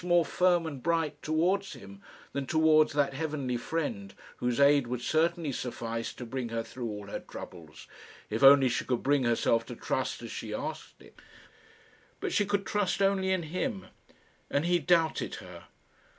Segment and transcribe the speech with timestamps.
[0.03, 2.01] more firm and bright towards him
[2.33, 7.05] than towards that heavenly Friend whose aid would certainly suffice to bring her through all
[7.05, 7.85] her troubles,
[8.27, 11.19] if only she could bring herself to trust as she asked it.
[12.19, 13.89] But she could trust only in him,
[14.49, 15.65] and he doubted her!